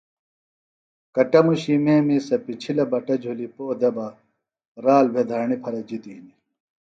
کٹموشی 1.15 1.75
میمیۡ 1.83 2.21
سےۡ 2.27 2.41
پِچھلہ 2.45 2.85
بٹہ 2.91 3.15
جُھلیۡ 3.21 3.51
پو 3.55 3.63
دےۡ 3.79 3.93
بہ 3.95 4.05
رال 4.83 5.05
بھےۡ 5.13 5.27
دھرݨیۡ 5.29 5.61
پھرےۡ 5.63 5.85
جِتیۡ 5.87 6.15
ہنیۡ 6.17 6.37